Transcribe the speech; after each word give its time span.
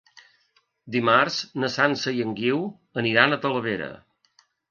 Dimarts 0.95 1.35
na 1.65 1.69
Sança 1.75 2.15
i 2.21 2.25
en 2.25 2.33
Guiu 2.41 2.63
aniran 3.05 3.35
a 3.37 3.41
Talavera. 3.47 3.93